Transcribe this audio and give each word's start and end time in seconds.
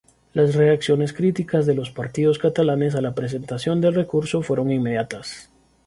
Las 0.33 0.55
reacciones 0.55 1.13
críticas 1.13 1.67
de 1.67 1.75
los 1.75 1.91
partidos 1.91 2.39
catalanes 2.39 2.95
a 2.95 3.01
la 3.01 3.13
presentación 3.13 3.81
del 3.81 3.93
recurso 3.93 4.41
fueron 4.41 4.71
inmediatas. 4.71 5.51